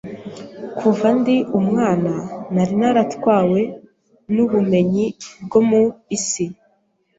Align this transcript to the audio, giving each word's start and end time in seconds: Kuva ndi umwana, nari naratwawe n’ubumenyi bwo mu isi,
Kuva 0.77 1.07
ndi 1.17 1.35
umwana, 1.59 2.13
nari 2.53 2.73
naratwawe 2.81 3.61
n’ubumenyi 4.33 5.05
bwo 5.45 5.59
mu 5.69 5.81
isi, 6.17 6.45